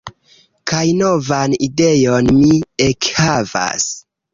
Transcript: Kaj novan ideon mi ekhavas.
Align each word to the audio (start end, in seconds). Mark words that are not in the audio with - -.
Kaj 0.71 0.79
novan 1.01 1.55
ideon 1.67 2.35
mi 2.41 2.59
ekhavas. 2.91 3.93